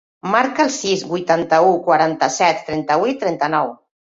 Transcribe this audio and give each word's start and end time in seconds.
Marca 0.35 0.63
el 0.67 0.71
sis, 0.75 1.03
vuitanta-u, 1.11 1.75
quaranta-set, 1.89 2.65
trenta-vuit, 2.71 3.23
trenta-nou. 3.27 3.73